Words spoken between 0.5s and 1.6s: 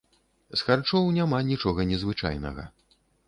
З харчоў няма